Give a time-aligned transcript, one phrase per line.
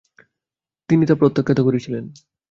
[0.89, 2.03] তিনি তা প্রত্যাখ্যান করেছিলেন।